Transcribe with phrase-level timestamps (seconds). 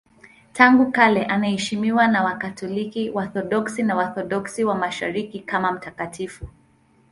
[0.53, 6.47] Tangu kale anaheshimiwa na Wakatoliki, Waorthodoksi na Waorthodoksi wa Mashariki kama mtakatifu.